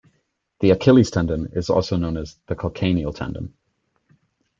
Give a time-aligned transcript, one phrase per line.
[0.61, 3.53] The Achilles tendon is also known as the calcaneal tendon.